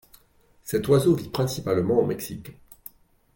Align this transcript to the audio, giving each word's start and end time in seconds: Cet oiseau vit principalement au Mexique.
Cet 0.63 0.87
oiseau 0.87 1.13
vit 1.13 1.29
principalement 1.29 1.99
au 1.99 2.07
Mexique. 2.07 2.53